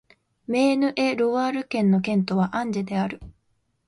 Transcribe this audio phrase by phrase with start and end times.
[0.47, 3.19] メーヌ＝エ＝ロワール県の県都はアンジェである